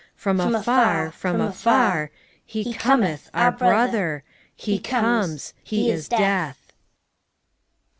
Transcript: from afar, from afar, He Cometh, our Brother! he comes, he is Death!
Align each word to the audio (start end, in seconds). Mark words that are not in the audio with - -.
from 0.15 0.39
afar, 0.39 1.11
from 1.11 1.39
afar, 1.39 2.09
He 2.43 2.73
Cometh, 2.73 3.29
our 3.35 3.51
Brother! 3.51 4.23
he 4.55 4.79
comes, 4.79 5.53
he 5.61 5.91
is 5.91 6.07
Death! 6.09 6.73